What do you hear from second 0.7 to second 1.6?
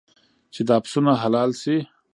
پسونه حلال